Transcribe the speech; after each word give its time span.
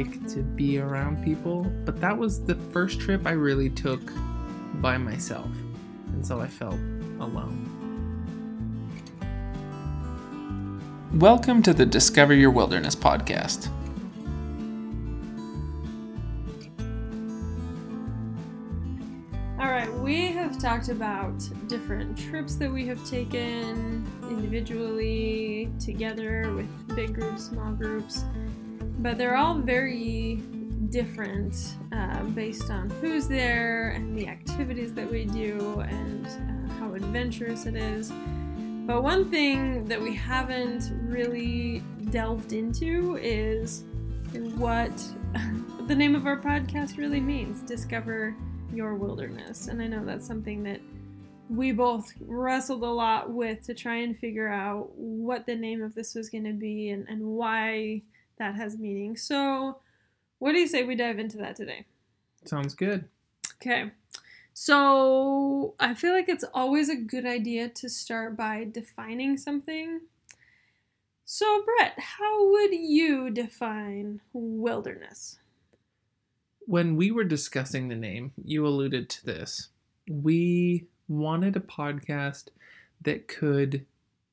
like 0.00 0.26
to 0.26 0.38
be 0.38 0.78
around 0.78 1.22
people, 1.22 1.64
but 1.84 2.00
that 2.00 2.16
was 2.16 2.42
the 2.42 2.54
first 2.54 3.00
trip 3.00 3.26
I 3.26 3.32
really 3.32 3.68
took 3.68 4.00
by 4.76 4.96
myself. 4.96 5.50
And 6.14 6.26
so 6.26 6.40
I 6.40 6.46
felt 6.46 6.80
alone. 7.20 7.66
Welcome 11.12 11.62
to 11.64 11.74
the 11.74 11.84
Discover 11.84 12.32
Your 12.32 12.50
Wilderness 12.50 12.96
podcast. 12.96 13.68
All 19.58 19.68
right, 19.68 19.92
we 19.98 20.28
have 20.28 20.58
talked 20.58 20.88
about 20.88 21.38
different 21.68 22.16
trips 22.16 22.54
that 22.54 22.72
we 22.72 22.86
have 22.86 23.04
taken 23.04 24.10
individually, 24.30 25.70
together, 25.78 26.50
with 26.54 26.96
big 26.96 27.12
groups, 27.12 27.44
small 27.44 27.72
groups, 27.72 28.24
but 29.02 29.16
they're 29.16 29.36
all 29.36 29.58
very 29.58 30.36
different 30.90 31.76
uh, 31.92 32.22
based 32.24 32.70
on 32.70 32.90
who's 33.00 33.26
there 33.26 33.90
and 33.90 34.16
the 34.16 34.26
activities 34.26 34.92
that 34.92 35.10
we 35.10 35.24
do 35.24 35.80
and 35.80 36.26
uh, 36.26 36.72
how 36.74 36.92
adventurous 36.94 37.66
it 37.66 37.76
is. 37.76 38.12
But 38.86 39.02
one 39.02 39.30
thing 39.30 39.84
that 39.86 40.00
we 40.00 40.14
haven't 40.14 40.90
really 41.02 41.82
delved 42.10 42.52
into 42.52 43.16
is 43.22 43.84
what 44.56 44.92
the 45.86 45.94
name 45.94 46.14
of 46.14 46.26
our 46.26 46.38
podcast 46.38 46.98
really 46.98 47.20
means 47.20 47.62
discover 47.62 48.34
your 48.72 48.94
wilderness. 48.94 49.68
And 49.68 49.80
I 49.80 49.86
know 49.86 50.04
that's 50.04 50.26
something 50.26 50.62
that 50.64 50.80
we 51.48 51.72
both 51.72 52.12
wrestled 52.20 52.82
a 52.82 52.90
lot 52.90 53.30
with 53.30 53.62
to 53.66 53.74
try 53.74 53.96
and 53.96 54.16
figure 54.16 54.48
out 54.48 54.90
what 54.94 55.46
the 55.46 55.56
name 55.56 55.82
of 55.82 55.94
this 55.94 56.14
was 56.14 56.28
going 56.28 56.44
to 56.44 56.52
be 56.52 56.90
and, 56.90 57.08
and 57.08 57.24
why 57.24 58.02
that 58.40 58.56
has 58.56 58.76
meaning. 58.76 59.16
So, 59.16 59.78
what 60.40 60.52
do 60.52 60.58
you 60.58 60.66
say 60.66 60.82
we 60.82 60.96
dive 60.96 61.18
into 61.18 61.36
that 61.38 61.54
today? 61.54 61.84
Sounds 62.44 62.74
good. 62.74 63.04
Okay. 63.56 63.92
So, 64.54 65.74
I 65.78 65.94
feel 65.94 66.12
like 66.12 66.28
it's 66.28 66.44
always 66.52 66.88
a 66.88 66.96
good 66.96 67.24
idea 67.24 67.68
to 67.68 67.88
start 67.88 68.36
by 68.36 68.66
defining 68.70 69.36
something. 69.36 70.00
So, 71.24 71.62
Brett, 71.64 71.98
how 71.98 72.50
would 72.50 72.72
you 72.72 73.30
define 73.30 74.20
wilderness? 74.32 75.38
When 76.60 76.96
we 76.96 77.10
were 77.10 77.24
discussing 77.24 77.88
the 77.88 77.94
name, 77.94 78.32
you 78.42 78.66
alluded 78.66 79.08
to 79.10 79.26
this. 79.26 79.68
We 80.08 80.86
wanted 81.08 81.56
a 81.56 81.60
podcast 81.60 82.48
that 83.02 83.28
could 83.28 83.86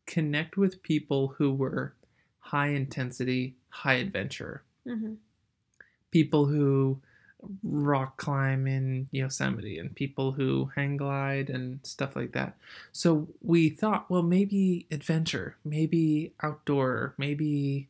connect 0.06 0.56
with 0.56 0.82
people 0.82 1.36
who 1.38 1.54
were 1.54 1.94
high 2.40 2.70
intensity, 2.70 3.57
high 3.70 3.96
adventure. 3.96 4.64
Mm-hmm. 4.88 5.14
People 6.12 6.46
who 6.46 7.00
rock 7.64 8.18
climb 8.18 8.68
in 8.68 9.08
Yosemite 9.12 9.78
and 9.78 9.96
people 9.96 10.32
who 10.32 10.72
hang 10.76 10.98
glide 10.98 11.50
and 11.50 11.80
stuff 11.84 12.16
like 12.16 12.32
that. 12.32 12.58
So 12.92 13.28
we 13.42 13.70
thought, 13.70 14.10
well, 14.10 14.24
maybe 14.24 14.88
adventure, 14.92 15.56
maybe 15.64 16.34
outdoor, 16.42 17.14
maybe 17.18 17.90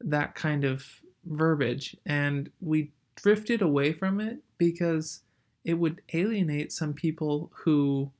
that 0.00 0.34
kind 0.34 0.64
of 0.64 0.84
verbiage. 1.24 1.96
And 2.04 2.50
we 2.60 2.90
drifted 3.16 3.62
away 3.62 3.92
from 3.92 4.20
it 4.20 4.38
because 4.58 5.20
it 5.64 5.74
would 5.74 6.02
alienate 6.12 6.72
some 6.72 6.92
people 6.92 7.50
who 7.54 8.10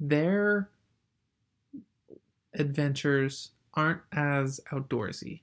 their 0.00 0.70
adventures 2.54 3.50
aren't 3.74 4.00
as 4.12 4.60
outdoorsy. 4.72 5.40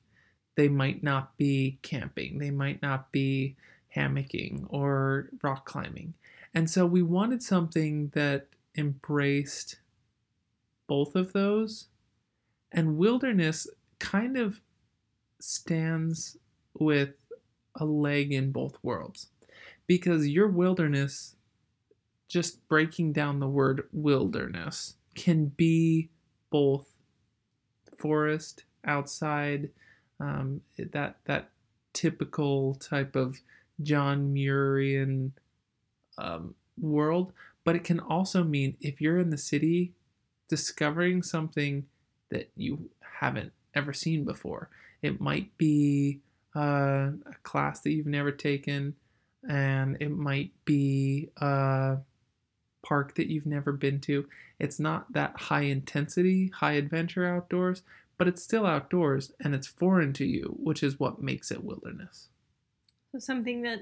They 0.56 0.68
might 0.68 1.02
not 1.04 1.38
be 1.38 1.80
camping, 1.82 2.40
they 2.40 2.52
might 2.52 2.82
not 2.82 3.12
be 3.12 3.56
hammocking 3.96 4.66
or 4.70 5.30
rock 5.42 5.66
climbing. 5.66 6.14
And 6.54 6.70
so 6.70 6.86
we 6.86 7.02
wanted 7.02 7.42
something 7.42 8.12
that 8.14 8.48
embraced 8.76 9.78
both 10.88 11.16
of 11.16 11.34
those. 11.34 11.88
And 12.72 12.98
wilderness 12.98 13.68
kind 14.00 14.38
of 14.38 14.62
stands 15.40 16.38
with 16.74 17.16
a 17.76 17.86
leg 17.86 18.32
in 18.32 18.52
both 18.52 18.78
worlds. 18.84 19.28
Because 19.88 20.28
your 20.28 20.48
wilderness, 20.48 21.36
just 22.28 22.66
breaking 22.68 23.14
down 23.14 23.40
the 23.40 23.48
word 23.48 23.88
wilderness, 23.92 24.96
can 25.16 25.48
be 25.48 26.10
both 26.50 26.88
forest, 27.98 28.64
outside, 28.86 29.70
um, 30.22 30.62
that 30.78 31.18
that 31.26 31.50
typical 31.94 32.76
type 32.76 33.16
of 33.16 33.42
John 33.82 34.34
Muirian 34.34 35.32
um, 36.18 36.56
world, 36.80 37.34
but 37.64 37.76
it 37.76 37.84
can 37.84 38.00
also 38.00 38.44
mean 38.44 38.78
if 38.80 39.02
you're 39.02 39.20
in 39.20 39.32
the 39.32 39.38
city, 39.38 39.94
discovering 40.48 41.24
something 41.24 41.86
that 42.30 42.52
you 42.56 42.90
haven't 43.20 43.52
ever 43.74 43.94
seen 43.94 44.24
before. 44.24 44.70
It 45.02 45.20
might 45.20 45.58
be 45.58 46.20
uh, 46.56 47.10
a 47.26 47.36
class 47.44 47.82
that 47.82 47.92
you've 47.92 48.06
never 48.06 48.32
taken, 48.32 48.96
and 49.50 49.98
it 50.00 50.12
might 50.12 50.52
be 50.66 51.30
a 51.38 51.98
park 52.86 53.16
that 53.16 53.28
you've 53.28 53.46
never 53.46 53.72
been 53.72 54.00
to. 54.02 54.28
It's 54.60 54.80
not 54.80 55.12
that 55.14 55.36
high 55.36 55.64
intensity, 55.64 56.52
high 56.54 56.74
adventure 56.74 57.26
outdoors, 57.26 57.82
but 58.22 58.28
it's 58.28 58.44
still 58.44 58.68
outdoors 58.68 59.32
and 59.44 59.56
it's 59.56 59.66
foreign 59.66 60.14
to 60.14 60.24
you, 60.24 60.56
which 60.60 60.84
is 60.84 61.00
what 61.00 61.24
makes 61.24 61.50
it 61.50 61.64
wilderness. 61.64 62.30
So 63.12 63.18
something 63.18 63.64
that 63.64 63.80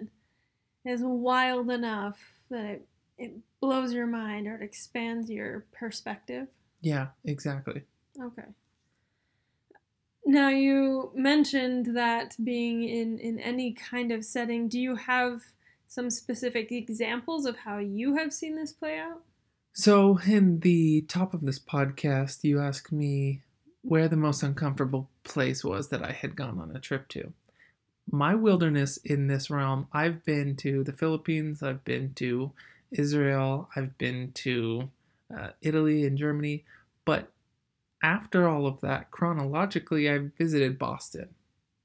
is 0.85 1.01
wild 1.03 1.69
enough 1.69 2.17
that 2.49 2.63
it, 2.63 2.87
it 3.17 3.33
blows 3.59 3.91
your 3.91 4.07
mind 4.07 4.47
or 4.47 4.55
it 4.55 4.61
expands 4.61 5.29
your 5.29 5.65
perspective. 5.73 6.47
Yeah, 6.79 7.07
exactly. 7.25 7.81
Okay. 8.17 8.47
Now 10.25 10.47
you 10.47 11.11
mentioned 11.13 11.97
that 11.97 12.37
being 12.41 12.87
in 12.87 13.19
in 13.19 13.39
any 13.39 13.73
kind 13.73 14.09
of 14.09 14.23
setting, 14.23 14.69
do 14.69 14.79
you 14.79 14.95
have 14.95 15.41
some 15.89 16.09
specific 16.09 16.71
examples 16.71 17.45
of 17.45 17.57
how 17.57 17.79
you 17.79 18.15
have 18.15 18.31
seen 18.31 18.55
this 18.55 18.71
play 18.71 18.99
out? 18.99 19.21
So, 19.73 20.17
in 20.25 20.61
the 20.61 21.01
top 21.01 21.33
of 21.33 21.41
this 21.41 21.59
podcast, 21.59 22.45
you 22.45 22.61
asked 22.61 22.93
me 22.93 23.41
where 23.89 24.07
the 24.07 24.15
most 24.15 24.43
uncomfortable 24.43 25.09
place 25.23 25.63
was 25.63 25.89
that 25.89 26.05
I 26.05 26.11
had 26.11 26.35
gone 26.35 26.59
on 26.59 26.75
a 26.75 26.79
trip 26.79 27.07
to. 27.07 27.33
My 28.11 28.35
wilderness 28.35 28.97
in 28.97 29.25
this 29.25 29.49
realm, 29.49 29.87
I've 29.91 30.23
been 30.23 30.55
to 30.57 30.83
the 30.83 30.93
Philippines, 30.93 31.63
I've 31.63 31.83
been 31.83 32.13
to 32.17 32.51
Israel, 32.91 33.67
I've 33.75 33.97
been 33.97 34.31
to 34.35 34.91
uh, 35.35 35.49
Italy 35.63 36.05
and 36.05 36.19
Germany, 36.19 36.65
but 37.03 37.31
after 38.03 38.47
all 38.47 38.67
of 38.67 38.79
that, 38.81 39.09
chronologically, 39.09 40.07
I 40.07 40.19
visited 40.37 40.77
Boston. 40.77 41.29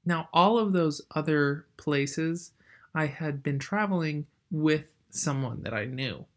Now, 0.05 0.29
all 0.31 0.59
of 0.59 0.73
those 0.73 1.01
other 1.15 1.65
places, 1.75 2.51
I 2.93 3.07
had 3.07 3.41
been 3.41 3.57
traveling 3.57 4.27
with 4.51 4.93
someone 5.09 5.63
that 5.63 5.73
I 5.73 5.85
knew. 5.85 6.27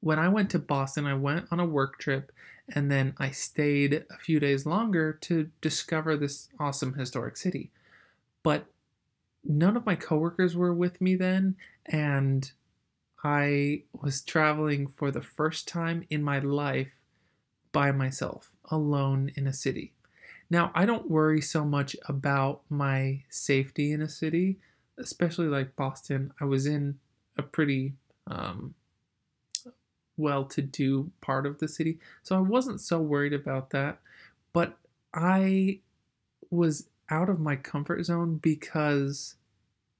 When 0.00 0.18
I 0.18 0.28
went 0.28 0.50
to 0.50 0.58
Boston, 0.58 1.06
I 1.06 1.14
went 1.14 1.46
on 1.50 1.60
a 1.60 1.66
work 1.66 1.98
trip 1.98 2.32
and 2.68 2.90
then 2.90 3.14
I 3.18 3.30
stayed 3.30 4.04
a 4.10 4.18
few 4.18 4.40
days 4.40 4.66
longer 4.66 5.12
to 5.22 5.50
discover 5.60 6.16
this 6.16 6.48
awesome 6.58 6.94
historic 6.94 7.36
city. 7.36 7.70
But 8.42 8.66
none 9.44 9.76
of 9.76 9.86
my 9.86 9.94
coworkers 9.94 10.56
were 10.56 10.74
with 10.74 11.00
me 11.00 11.14
then, 11.14 11.56
and 11.86 12.50
I 13.22 13.84
was 13.92 14.22
traveling 14.22 14.88
for 14.88 15.10
the 15.10 15.22
first 15.22 15.68
time 15.68 16.04
in 16.10 16.22
my 16.22 16.40
life 16.40 16.92
by 17.72 17.92
myself, 17.92 18.50
alone 18.70 19.30
in 19.36 19.46
a 19.46 19.52
city. 19.52 19.92
Now, 20.48 20.70
I 20.74 20.86
don't 20.86 21.10
worry 21.10 21.40
so 21.40 21.64
much 21.64 21.96
about 22.08 22.62
my 22.68 23.22
safety 23.28 23.92
in 23.92 24.00
a 24.00 24.08
city, 24.08 24.58
especially 24.98 25.48
like 25.48 25.76
Boston. 25.76 26.32
I 26.40 26.44
was 26.44 26.66
in 26.66 26.98
a 27.36 27.42
pretty 27.42 27.94
um, 28.28 28.74
well 30.16 30.44
to 30.44 30.62
do 30.62 31.10
part 31.20 31.46
of 31.46 31.58
the 31.58 31.68
city, 31.68 31.98
so 32.22 32.36
I 32.36 32.40
wasn't 32.40 32.80
so 32.80 33.00
worried 33.00 33.32
about 33.32 33.70
that. 33.70 33.98
But 34.52 34.78
I 35.14 35.80
was 36.50 36.88
out 37.10 37.28
of 37.28 37.40
my 37.40 37.56
comfort 37.56 38.04
zone 38.04 38.36
because, 38.36 39.34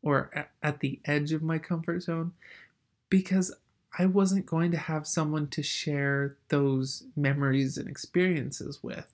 or 0.03 0.31
at 0.63 0.81
the 0.81 1.01
edge 1.05 1.33
of 1.33 1.43
my 1.43 1.59
comfort 1.59 2.03
zone, 2.03 2.33
because 3.09 3.55
I 3.99 4.07
wasn't 4.07 4.47
going 4.47 4.73
to 4.73 4.77
have 4.77 5.07
someone 5.07 5.49
to 5.49 5.63
share 5.63 6.37
those 6.49 7.05
memories 7.17 7.79
and 7.79 7.89
experiences 7.89 8.83
with. 8.83 9.07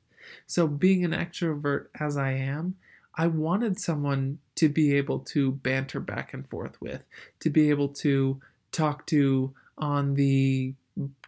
So, 0.46 0.66
being 0.66 1.04
an 1.04 1.12
extrovert 1.12 1.86
as 1.98 2.16
I 2.16 2.32
am, 2.32 2.76
I 3.14 3.26
wanted 3.26 3.78
someone 3.78 4.38
to 4.56 4.68
be 4.68 4.96
able 4.96 5.18
to 5.20 5.52
banter 5.52 6.00
back 6.00 6.32
and 6.32 6.48
forth 6.48 6.80
with, 6.80 7.04
to 7.40 7.50
be 7.50 7.70
able 7.70 7.88
to 7.88 8.40
talk 8.70 9.06
to 9.08 9.52
on 9.76 10.14
the 10.14 10.74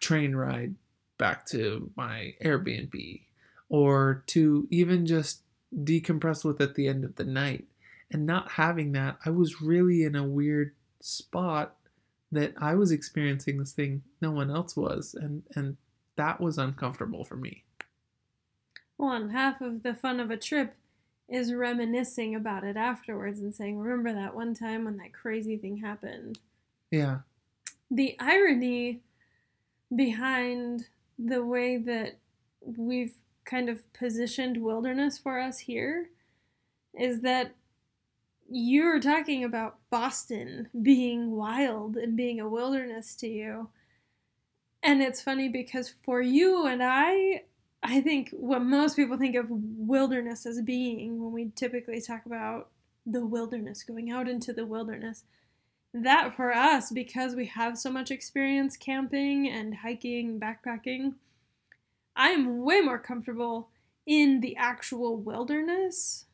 train 0.00 0.34
ride 0.36 0.74
back 1.18 1.46
to 1.46 1.90
my 1.96 2.34
Airbnb 2.42 3.22
or 3.68 4.22
to 4.26 4.68
even 4.70 5.06
just 5.06 5.42
decompress 5.74 6.44
with 6.44 6.60
at 6.60 6.74
the 6.74 6.88
end 6.88 7.04
of 7.04 7.16
the 7.16 7.24
night. 7.24 7.64
And 8.10 8.26
not 8.26 8.52
having 8.52 8.92
that, 8.92 9.18
I 9.24 9.30
was 9.30 9.60
really 9.60 10.04
in 10.04 10.14
a 10.14 10.24
weird 10.24 10.72
spot 11.00 11.76
that 12.32 12.52
I 12.58 12.74
was 12.74 12.90
experiencing 12.90 13.58
this 13.58 13.72
thing 13.72 14.02
no 14.20 14.30
one 14.30 14.50
else 14.50 14.76
was 14.76 15.14
and 15.14 15.42
and 15.54 15.76
that 16.16 16.40
was 16.40 16.58
uncomfortable 16.58 17.24
for 17.24 17.36
me. 17.36 17.64
Well, 18.98 19.12
and 19.12 19.32
half 19.32 19.60
of 19.60 19.82
the 19.82 19.94
fun 19.94 20.20
of 20.20 20.30
a 20.30 20.36
trip 20.36 20.74
is 21.28 21.52
reminiscing 21.52 22.34
about 22.34 22.64
it 22.64 22.76
afterwards 22.76 23.40
and 23.40 23.54
saying, 23.54 23.78
"Remember 23.78 24.12
that 24.12 24.34
one 24.34 24.54
time 24.54 24.84
when 24.84 24.96
that 24.98 25.12
crazy 25.12 25.56
thing 25.56 25.78
happened?" 25.78 26.38
Yeah. 26.90 27.20
The 27.90 28.16
irony 28.20 29.02
behind 29.94 30.86
the 31.18 31.44
way 31.44 31.76
that 31.76 32.18
we've 32.60 33.14
kind 33.44 33.68
of 33.68 33.92
positioned 33.92 34.62
wilderness 34.62 35.18
for 35.18 35.38
us 35.38 35.58
here 35.58 36.08
is 36.98 37.20
that 37.20 37.54
you're 38.48 39.00
talking 39.00 39.44
about 39.44 39.78
Boston 39.90 40.68
being 40.82 41.32
wild 41.32 41.96
and 41.96 42.16
being 42.16 42.40
a 42.40 42.48
wilderness 42.48 43.14
to 43.16 43.28
you. 43.28 43.68
And 44.82 45.02
it's 45.02 45.22
funny 45.22 45.48
because 45.48 45.94
for 46.04 46.20
you 46.20 46.66
and 46.66 46.82
I, 46.82 47.44
I 47.82 48.00
think 48.00 48.30
what 48.32 48.62
most 48.62 48.96
people 48.96 49.16
think 49.16 49.34
of 49.34 49.46
wilderness 49.50 50.46
as 50.46 50.60
being 50.60 51.22
when 51.22 51.32
we 51.32 51.50
typically 51.54 52.00
talk 52.00 52.26
about 52.26 52.70
the 53.06 53.24
wilderness, 53.24 53.82
going 53.82 54.10
out 54.10 54.28
into 54.28 54.52
the 54.52 54.66
wilderness, 54.66 55.24
that 55.94 56.34
for 56.34 56.52
us, 56.52 56.90
because 56.90 57.34
we 57.34 57.46
have 57.46 57.78
so 57.78 57.90
much 57.90 58.10
experience 58.10 58.76
camping 58.76 59.48
and 59.48 59.76
hiking, 59.76 60.40
backpacking, 60.40 61.14
I'm 62.16 62.62
way 62.62 62.80
more 62.80 62.98
comfortable 62.98 63.68
in 64.04 64.40
the 64.40 64.56
actual 64.56 65.16
wilderness 65.16 66.26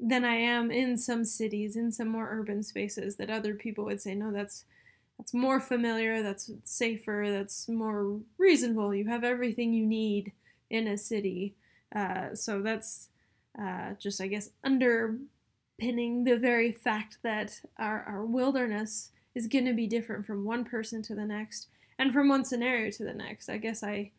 than 0.00 0.24
I 0.24 0.36
am 0.36 0.70
in 0.70 0.96
some 0.96 1.24
cities, 1.24 1.76
in 1.76 1.92
some 1.92 2.08
more 2.08 2.28
urban 2.30 2.62
spaces 2.62 3.16
that 3.16 3.30
other 3.30 3.54
people 3.54 3.84
would 3.84 4.00
say, 4.00 4.14
no, 4.14 4.32
that's 4.32 4.64
that's 5.18 5.34
more 5.34 5.60
familiar, 5.60 6.22
that's 6.22 6.50
safer, 6.64 7.26
that's 7.28 7.68
more 7.68 8.18
reasonable. 8.38 8.94
You 8.94 9.06
have 9.08 9.24
everything 9.24 9.74
you 9.74 9.86
need 9.86 10.32
in 10.70 10.88
a 10.88 10.96
city. 10.96 11.54
Uh, 11.94 12.34
so 12.34 12.62
that's 12.62 13.08
uh, 13.60 13.92
just, 14.00 14.20
I 14.20 14.26
guess, 14.26 14.50
underpinning 15.82 16.24
the 16.24 16.36
very 16.36 16.72
fact 16.72 17.18
that 17.22 17.60
our, 17.78 18.02
our 18.02 18.24
wilderness 18.24 19.10
is 19.34 19.46
going 19.46 19.64
to 19.64 19.72
be 19.72 19.86
different 19.86 20.26
from 20.26 20.44
one 20.44 20.64
person 20.64 21.02
to 21.02 21.14
the 21.14 21.24
next 21.24 21.68
and 21.98 22.12
from 22.12 22.28
one 22.28 22.44
scenario 22.44 22.90
to 22.90 23.04
the 23.04 23.14
next. 23.14 23.48
I 23.48 23.58
guess 23.58 23.82
I 23.82 24.10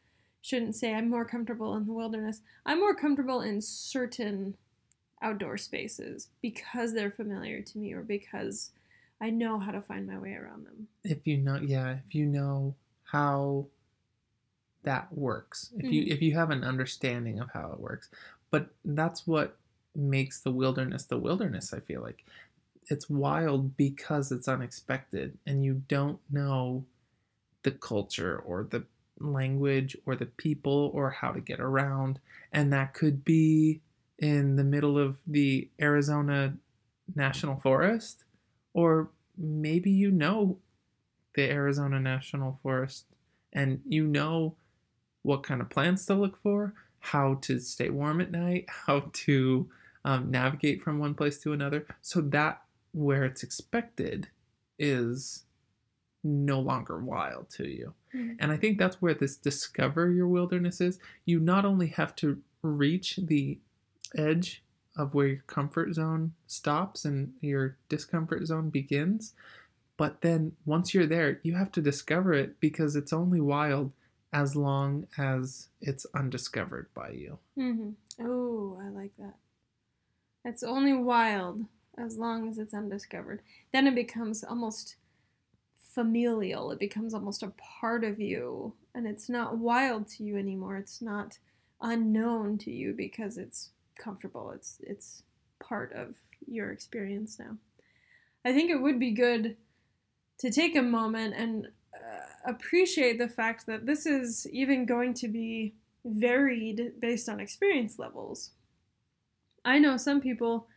shouldn't 0.42 0.76
say 0.76 0.94
I'm 0.94 1.10
more 1.10 1.26
comfortable 1.26 1.76
in 1.76 1.86
the 1.86 1.94
wilderness. 1.94 2.42
I'm 2.66 2.80
more 2.80 2.96
comfortable 2.96 3.42
in 3.42 3.62
certain 3.62 4.56
outdoor 5.22 5.58
spaces 5.58 6.30
because 6.42 6.94
they're 6.94 7.12
familiar 7.12 7.62
to 7.62 7.78
me 7.78 7.94
or 7.94 8.02
because 8.02 8.72
I 9.22 9.30
know 9.30 9.60
how 9.60 9.72
to 9.72 9.82
find 9.82 10.08
my 10.08 10.18
way 10.18 10.34
around 10.34 10.66
them. 10.66 10.88
If 11.04 11.26
you 11.26 11.38
know, 11.38 11.60
yeah, 11.62 11.98
if 12.06 12.14
you 12.14 12.26
know 12.26 12.76
how 13.04 13.68
that 14.84 15.14
works, 15.14 15.72
if 15.78 15.90
you 15.94 16.04
Mhm. 16.04 16.08
if 16.12 16.22
you 16.22 16.34
have 16.34 16.50
an 16.50 16.64
understanding 16.66 17.40
of 17.40 17.50
how 17.52 17.72
it 17.72 17.80
works, 17.80 18.10
but 18.52 18.70
that's 18.84 19.26
what 19.26 19.58
makes 19.96 20.40
the 20.42 20.52
wilderness 20.52 21.06
the 21.06 21.18
wilderness. 21.18 21.74
I 21.74 21.80
feel 21.80 22.02
like 22.02 22.26
it's 22.88 23.10
wild 23.10 23.78
because 23.78 24.32
it's 24.32 24.48
unexpected, 24.48 25.38
and 25.46 25.64
you 25.64 25.84
don't 25.88 26.20
know 26.30 26.86
the 27.64 27.72
culture 27.72 28.38
or 28.46 28.68
the 28.70 28.84
language 29.20 29.96
or 30.06 30.16
the 30.16 30.26
people 30.26 30.92
or 30.94 31.10
how 31.10 31.32
to 31.32 31.40
get 31.40 31.60
around, 31.60 32.20
and 32.52 32.74
that 32.74 32.94
could 32.94 33.24
be 33.24 33.82
in 34.20 34.56
the 34.56 34.64
middle 34.64 34.98
of 34.98 35.18
the 35.26 35.70
Arizona 35.82 36.56
National 37.16 37.60
Forest, 37.60 38.24
or 38.74 39.10
maybe 39.38 39.92
you 39.92 40.12
know 40.12 40.58
the 41.36 41.50
Arizona 41.50 42.00
National 42.00 42.60
Forest 42.62 43.06
and 43.52 43.82
you 43.88 44.06
know 44.06 44.56
what 45.22 45.44
kind 45.44 45.62
of 45.62 45.70
plants 45.70 46.06
to 46.06 46.14
look 46.14 46.42
for, 46.42 46.74
how 47.00 47.36
to 47.36 47.60
stay 47.60 47.90
warm 47.90 48.22
at 48.22 48.32
night, 48.32 48.66
how 48.86 49.10
to 49.14 49.70
um, 50.06 50.30
navigate 50.32 50.82
from 50.82 51.00
one 51.00 51.16
place 51.16 51.40
to 51.40 51.54
another. 51.54 51.86
So 52.02 52.22
that 52.22 52.62
where 52.92 53.24
it's 53.24 53.44
expected 53.44 54.28
is 54.78 55.44
no 56.24 56.60
longer 56.60 57.00
wild 57.00 57.50
to 57.50 57.68
you. 57.68 57.94
Mhm. 58.14 58.38
And 58.40 58.52
I 58.52 58.58
think 58.58 58.78
that's 58.78 59.02
where 59.02 59.14
this 59.14 59.36
discover 59.36 60.12
your 60.12 60.28
wilderness 60.28 60.80
is. 60.80 61.00
You 61.26 61.40
not 61.40 61.66
only 61.66 61.88
have 61.88 62.16
to 62.18 62.42
reach 62.62 63.18
the 63.18 63.60
edge 64.16 64.64
of 64.96 65.14
where 65.14 65.28
your 65.28 65.44
comfort 65.48 65.94
zone 65.94 66.34
stops 66.48 67.04
and 67.04 67.34
your 67.42 67.78
discomfort 67.90 68.46
zone 68.46 68.70
begins, 68.70 69.34
but 69.98 70.22
then 70.22 70.56
once 70.66 70.94
you're 70.94 71.06
there, 71.06 71.40
you 71.44 71.56
have 71.56 71.72
to 71.74 71.82
discover 71.82 72.34
it 72.34 72.60
because 72.60 72.96
it's 72.96 73.14
only 73.14 73.42
wild 73.42 73.92
as 74.32 74.56
long 74.56 75.08
as 75.18 75.70
it's 75.82 76.06
undiscovered 76.14 76.88
by 76.94 77.10
you. 77.10 77.40
Mm-hmm. 77.58 77.92
Oh, 78.26 78.80
I 78.82 78.90
like 78.90 79.12
that. 79.18 79.36
It's 80.46 80.64
only 80.64 80.94
wild 80.94 81.66
as 81.98 82.18
long 82.18 82.50
as 82.50 82.58
it's 82.58 82.74
undiscovered. 82.74 83.42
Then 83.72 83.88
it 83.88 83.96
becomes 83.96 84.44
almost 84.44 84.96
familial. 85.94 86.72
It 86.72 86.80
becomes 86.80 87.14
almost 87.14 87.44
a 87.44 87.54
part 87.82 88.04
of 88.04 88.20
you, 88.20 88.74
and 88.96 89.08
it's 89.08 89.30
not 89.30 89.58
wild 89.58 90.08
to 90.10 90.24
you 90.24 90.38
anymore. 90.38 90.78
It's 90.78 91.02
not 91.02 91.38
unknown 91.82 92.58
to 92.60 92.72
you 92.72 92.94
because 92.94 93.38
it's 93.38 93.70
comfortable. 93.98 94.52
It's 94.52 94.78
it's 94.82 95.24
part 95.60 95.94
of 95.94 96.16
your 96.48 96.72
experience 96.72 97.40
now. 97.40 97.58
I 98.44 98.54
think 98.54 98.70
it 98.70 98.82
would 98.82 99.00
be 99.00 99.12
good 99.12 99.56
to 100.40 100.52
take 100.52 100.76
a 100.76 100.82
moment 100.82 101.36
and 101.38 101.68
uh, 101.94 102.50
appreciate 102.52 103.18
the 103.18 103.30
fact 103.30 103.66
that 103.68 103.86
this 103.86 104.06
is 104.06 104.48
even 104.52 104.86
going 104.86 105.14
to 105.14 105.28
be 105.28 105.76
varied 106.04 106.94
based 107.00 107.30
on 107.30 107.40
experience 107.40 107.98
levels. 107.98 108.52
I 109.66 109.80
know 109.80 109.98
some 109.98 110.22
people 110.22 110.68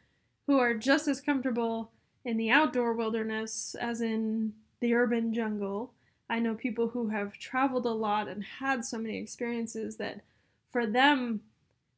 who 0.47 0.59
are 0.59 0.75
just 0.75 1.09
as 1.09 1.21
comfortable 1.21 1.91
in 2.25 2.37
the 2.37 2.51
outdoor 2.51 2.93
wilderness 2.93 3.75
as 3.81 4.01
in 4.01 4.53
the 4.81 4.95
urban 4.95 5.33
jungle. 5.33 5.93
I 6.29 6.39
know 6.39 6.55
people 6.55 6.89
who 6.89 7.09
have 7.09 7.39
traveled 7.39 7.87
a 7.87 7.91
lot 7.91 8.29
and 8.29 8.43
had 8.43 8.85
so 8.85 8.99
many 8.99 9.19
experiences 9.19 9.97
that 9.97 10.21
for 10.69 10.87
them, 10.87 11.41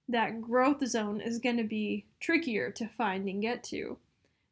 that 0.09 0.40
growth 0.40 0.87
zone 0.87 1.21
is 1.21 1.38
going 1.38 1.57
to 1.59 1.64
be 1.64 2.07
trickier 2.21 2.71
to 2.73 2.87
find 2.87 3.28
and 3.28 3.42
get 3.42 3.62
to. 3.64 3.99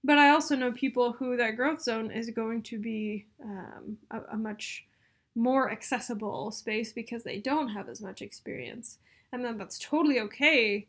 But 0.05 0.19
I 0.19 0.31
also 0.31 0.55
know 0.55 0.73
people 0.73 1.12
who 1.12 1.37
that 1.37 1.57
growth 1.57 1.83
zone 1.83 2.11
is 2.11 2.31
going 2.31 2.62
to 2.62 2.78
be 2.78 3.26
um, 3.43 3.99
a, 4.11 4.21
a 4.33 4.37
much 4.37 4.87
more 5.35 5.71
accessible 5.71 6.50
space 6.50 6.93
because 6.93 7.23
they 7.23 7.38
don't 7.38 7.69
have 7.69 7.88
as 7.88 8.00
much 8.00 8.23
experience. 8.23 8.99
And 9.33 9.45
then 9.45 9.59
that's 9.59 9.78
totally 9.78 10.21
okay. 10.21 10.87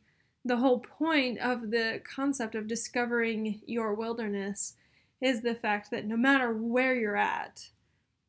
The 0.47 0.57
whole 0.57 0.79
point 0.79 1.39
of 1.39 1.71
the 1.71 2.01
concept 2.03 2.55
of 2.55 2.67
discovering 2.67 3.61
your 3.65 3.93
wilderness 3.93 4.75
is 5.19 5.41
the 5.41 5.55
fact 5.55 5.91
that 5.91 6.05
no 6.05 6.15
matter 6.15 6.53
where 6.53 6.95
you're 6.95 7.17
at, 7.17 7.69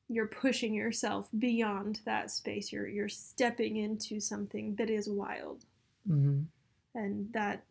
you're 0.09 0.27
pushing 0.27 0.75
yourself 0.75 1.29
beyond 1.39 2.01
that 2.05 2.31
space. 2.31 2.73
You're 2.73 2.89
you're 2.89 3.09
stepping 3.09 3.77
into 3.77 4.21
something 4.21 4.75
that 4.77 4.91
is 4.91 5.09
wild. 5.09 5.65
Mm-hmm. 6.11 6.41
And 6.95 7.33
that 7.33 7.65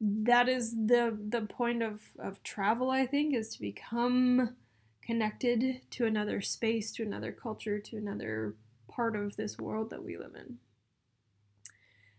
that 0.00 0.48
is 0.48 0.74
the 0.74 1.16
the 1.28 1.42
point 1.42 1.82
of, 1.82 2.00
of 2.18 2.42
travel, 2.42 2.90
I 2.90 3.06
think, 3.06 3.34
is 3.34 3.54
to 3.54 3.60
become 3.60 4.56
connected 5.00 5.80
to 5.92 6.04
another 6.04 6.40
space, 6.40 6.92
to 6.92 7.02
another 7.02 7.32
culture, 7.32 7.78
to 7.78 7.96
another 7.96 8.54
part 8.88 9.16
of 9.16 9.36
this 9.36 9.58
world 9.58 9.90
that 9.90 10.04
we 10.04 10.18
live 10.18 10.34
in. 10.34 10.58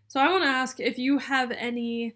So 0.09 0.19
I 0.19 0.31
want 0.31 0.43
to 0.43 0.49
ask 0.49 0.79
if 0.79 0.97
you 0.97 1.19
have 1.19 1.51
any 1.51 2.15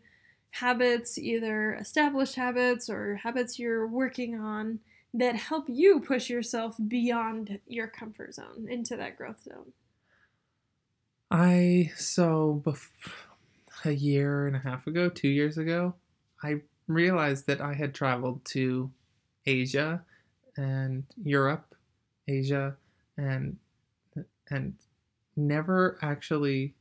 habits, 0.50 1.20
either 1.20 1.76
established 1.76 2.36
habits 2.36 2.90
or 2.90 3.18
habits 3.18 3.60
you're 3.60 3.88
working 3.88 4.36
on, 4.36 4.80
that 5.14 5.36
help 5.36 5.66
you 5.70 6.00
push 6.00 6.28
yourself 6.28 6.76
beyond 6.88 7.60
your 7.68 7.88
comfort 7.88 8.34
zone 8.34 8.68
into 8.68 8.98
that 8.98 9.16
growth 9.16 9.44
zone. 9.44 9.74
I 11.30 11.92
so 11.96 12.64
bef- 12.66 13.14
a 13.86 13.92
year 13.92 14.48
and 14.48 14.56
a 14.56 14.60
half 14.60 14.88
ago, 14.88 15.08
two 15.08 15.30
years 15.30 15.60
ago, 15.60 15.94
I 16.42 16.62
realized 16.88 17.46
that 17.46 17.62
I 17.62 17.74
had 17.74 17.94
traveled 17.94 18.44
to 18.46 18.92
Asia 19.46 20.04
and 20.58 21.04
Europe, 21.24 21.76
Asia, 22.28 22.76
and 23.18 23.60
and 24.50 24.74
never 25.36 26.00
actually 26.02 26.74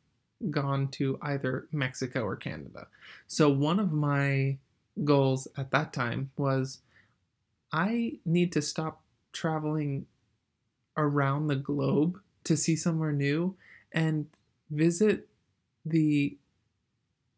gone 0.51 0.89
to 0.89 1.19
either 1.23 1.69
Mexico 1.73 2.25
or 2.25 2.37
Canada. 2.37 2.87
So 3.27 3.49
one 3.49 3.79
of 3.79 3.93
my 3.93 4.59
goals 5.05 5.49
at 5.57 5.71
that 5.71 5.93
time 5.93 6.31
was 6.37 6.81
I 7.73 8.19
need 8.25 8.53
to 8.53 8.63
stop 8.63 9.03
traveling 9.33 10.07
around 10.97 11.47
the 11.47 11.57
globe 11.57 12.19
to 12.45 12.57
see 12.57 12.77
somewhere 12.77 13.13
new 13.13 13.57
and 13.93 14.27
visit 14.71 15.29
the 15.85 16.37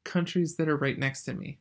countries 0.02 0.56
that 0.56 0.68
are 0.68 0.76
right 0.76 0.98
next 0.98 1.24
to 1.24 1.34
me. 1.34 1.58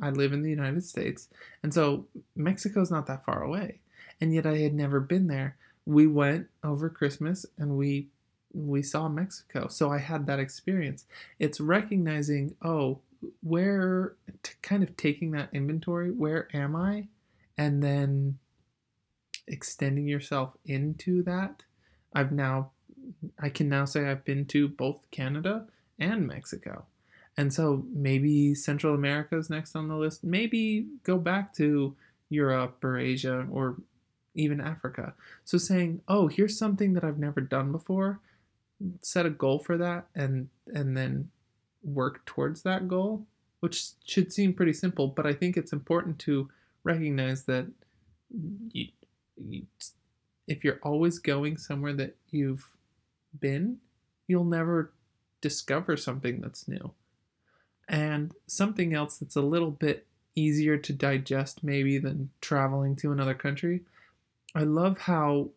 I 0.00 0.10
live 0.10 0.32
in 0.32 0.42
the 0.42 0.50
United 0.50 0.84
States, 0.84 1.28
and 1.62 1.72
so 1.72 2.06
Mexico's 2.34 2.90
not 2.90 3.06
that 3.06 3.24
far 3.24 3.42
away. 3.42 3.80
And 4.20 4.34
yet 4.34 4.46
I 4.46 4.58
had 4.58 4.74
never 4.74 5.00
been 5.00 5.26
there. 5.26 5.56
We 5.84 6.06
went 6.06 6.48
over 6.64 6.90
Christmas 6.90 7.46
and 7.58 7.76
we 7.76 8.08
we 8.56 8.82
saw 8.82 9.08
Mexico. 9.08 9.68
So 9.68 9.92
I 9.92 9.98
had 9.98 10.26
that 10.26 10.40
experience. 10.40 11.04
It's 11.38 11.60
recognizing, 11.60 12.54
oh, 12.62 13.00
where 13.42 14.14
t- 14.42 14.54
kind 14.62 14.82
of 14.82 14.96
taking 14.96 15.32
that 15.32 15.50
inventory, 15.52 16.10
where 16.10 16.48
am 16.54 16.74
I? 16.76 17.08
And 17.58 17.82
then 17.82 18.38
extending 19.46 20.08
yourself 20.08 20.56
into 20.64 21.22
that. 21.24 21.62
I've 22.14 22.32
now 22.32 22.70
I 23.38 23.50
can 23.50 23.68
now 23.68 23.84
say 23.84 24.08
I've 24.08 24.24
been 24.24 24.46
to 24.46 24.66
both 24.68 25.08
Canada 25.10 25.66
and 25.98 26.26
Mexico. 26.26 26.86
And 27.36 27.52
so 27.52 27.84
maybe 27.92 28.54
Central 28.54 28.94
America 28.94 29.36
is 29.36 29.50
next 29.50 29.76
on 29.76 29.88
the 29.88 29.96
list. 29.96 30.24
Maybe 30.24 30.86
go 31.04 31.18
back 31.18 31.54
to 31.54 31.94
Europe 32.28 32.82
or 32.82 32.98
Asia 32.98 33.46
or 33.50 33.76
even 34.34 34.60
Africa. 34.60 35.14
So 35.44 35.58
saying, 35.58 36.02
"Oh, 36.08 36.28
here's 36.28 36.58
something 36.58 36.94
that 36.94 37.04
I've 37.04 37.18
never 37.18 37.40
done 37.40 37.72
before." 37.72 38.20
Set 39.00 39.26
a 39.26 39.30
goal 39.30 39.58
for 39.58 39.78
that 39.78 40.06
and 40.14 40.48
and 40.74 40.96
then 40.96 41.30
work 41.82 42.24
towards 42.26 42.62
that 42.62 42.88
goal, 42.88 43.26
which 43.60 43.90
should 44.04 44.32
seem 44.32 44.52
pretty 44.52 44.72
simple, 44.72 45.08
but 45.08 45.26
I 45.26 45.32
think 45.32 45.56
it's 45.56 45.72
important 45.72 46.18
to 46.20 46.48
recognize 46.84 47.44
that 47.44 47.66
you, 48.72 48.88
you, 49.36 49.66
if 50.48 50.64
you're 50.64 50.80
always 50.82 51.18
going 51.18 51.56
somewhere 51.56 51.92
that 51.94 52.16
you've 52.30 52.76
been, 53.38 53.78
you'll 54.26 54.44
never 54.44 54.92
discover 55.40 55.96
something 55.96 56.40
that's 56.40 56.68
new. 56.68 56.92
And 57.88 58.34
something 58.46 58.94
else 58.94 59.18
that's 59.18 59.36
a 59.36 59.42
little 59.42 59.70
bit 59.70 60.06
easier 60.34 60.76
to 60.76 60.92
digest, 60.92 61.62
maybe, 61.62 61.98
than 61.98 62.30
traveling 62.40 62.96
to 62.96 63.12
another 63.12 63.34
country. 63.34 63.82
I 64.54 64.64
love 64.64 64.98
how 64.98 65.50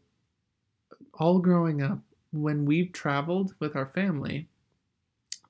all 1.16 1.40
growing 1.40 1.82
up, 1.82 2.00
when 2.32 2.66
we've 2.66 2.92
traveled 2.92 3.54
with 3.60 3.76
our 3.76 3.88
family, 3.88 4.48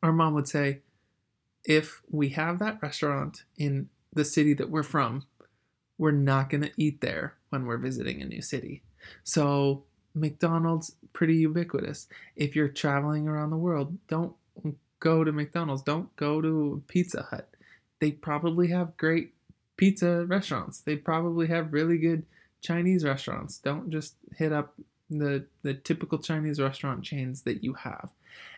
our 0.02 0.12
mom 0.12 0.34
would 0.34 0.48
say, 0.48 0.80
if 1.66 2.02
we 2.10 2.30
have 2.30 2.60
that 2.60 2.82
restaurant 2.82 3.44
in 3.58 3.90
the 4.14 4.26
city 4.26 4.54
that 4.54 4.70
we're 4.70 4.84
from, 4.84 5.26
we're 5.98 6.12
not 6.12 6.50
going 6.50 6.64
to 6.64 6.72
eat 6.78 7.02
there 7.02 7.36
when 7.50 7.66
we're 7.66 7.78
visiting 7.78 8.22
a 8.22 8.26
new 8.26 8.42
city. 8.42 8.82
So, 9.24 9.84
McDonald's 10.16 10.96
pretty 11.14 11.36
ubiquitous. 11.36 12.08
If 12.36 12.56
you're 12.56 12.68
traveling 12.70 13.28
around 13.28 13.52
the 13.52 13.58
world, 13.58 13.98
don't 14.08 14.34
go 15.00 15.24
to 15.24 15.32
McDonald's, 15.32 15.84
don't 15.84 16.14
go 16.16 16.42
to 16.42 16.84
Pizza 16.88 17.24
Hut. 17.24 17.50
They 18.00 18.12
probably 18.12 18.68
have 18.70 18.98
great 18.98 19.34
pizza 19.78 20.26
restaurants. 20.26 20.80
They 20.80 20.96
probably 20.96 21.48
have 21.48 21.74
really 21.74 21.98
good 21.98 22.26
Chinese 22.62 23.04
restaurants. 23.06 23.58
Don't 23.58 23.90
just 23.90 24.16
hit 24.36 24.52
up 24.52 24.74
the 25.10 25.46
the 25.64 25.74
typical 25.74 26.18
Chinese 26.20 26.60
restaurant 26.60 27.04
chains 27.04 27.42
that 27.44 27.64
you 27.64 27.74
have. 27.74 28.12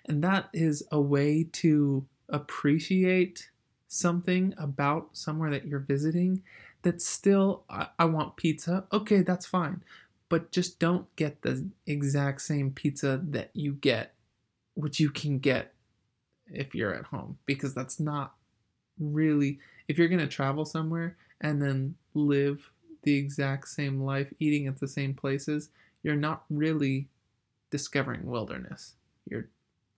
And 0.05 0.23
that 0.23 0.49
is 0.53 0.83
a 0.91 0.99
way 0.99 1.47
to 1.53 2.05
appreciate 2.29 3.49
something 3.87 4.53
about 4.57 5.09
somewhere 5.13 5.51
that 5.51 5.65
you're 5.65 5.79
visiting 5.79 6.41
that's 6.81 7.05
still 7.05 7.63
I, 7.69 7.87
I 7.99 8.05
want 8.05 8.37
pizza. 8.37 8.85
Okay, 8.91 9.21
that's 9.21 9.45
fine. 9.45 9.83
But 10.29 10.51
just 10.51 10.79
don't 10.79 11.13
get 11.15 11.41
the 11.41 11.67
exact 11.85 12.41
same 12.41 12.71
pizza 12.71 13.21
that 13.29 13.51
you 13.53 13.73
get 13.73 14.13
which 14.73 14.99
you 14.99 15.09
can 15.09 15.39
get 15.39 15.73
if 16.51 16.73
you're 16.73 16.93
at 16.93 17.05
home 17.05 17.37
because 17.45 17.73
that's 17.73 17.99
not 17.99 18.35
really 18.99 19.59
if 19.87 19.97
you're 19.97 20.07
to 20.07 20.27
travel 20.27 20.65
somewhere 20.65 21.17
and 21.39 21.61
then 21.61 21.95
live 22.13 22.71
the 23.03 23.15
exact 23.15 23.67
same 23.67 24.01
life 24.01 24.31
eating 24.39 24.67
at 24.67 24.79
the 24.79 24.87
same 24.87 25.13
places 25.13 25.69
you're 26.03 26.15
not 26.15 26.43
really 26.49 27.07
discovering 27.69 28.25
wilderness. 28.25 28.95
You're 29.29 29.49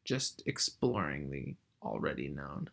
just 0.05 0.43
exploring 0.45 1.29
the 1.29 1.55
already 1.81 2.27
known. 2.29 2.69